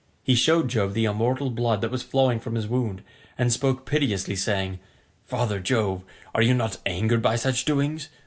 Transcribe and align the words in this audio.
He 0.23 0.33
showed 0.33 0.67
Jove 0.69 0.95
the 0.95 1.05
immortal 1.05 1.51
blood 1.51 1.81
that 1.81 1.91
was 1.91 2.01
flowing 2.01 2.39
from 2.39 2.55
his 2.55 2.67
wound, 2.67 3.03
and 3.37 3.53
spoke 3.53 3.85
piteously, 3.85 4.35
saying, 4.35 4.79
"Father 5.27 5.59
Jove, 5.59 6.03
are 6.33 6.41
you 6.41 6.55
not 6.55 6.79
angered 6.87 7.21
by 7.21 7.35
such 7.35 7.65
doings? 7.65 8.09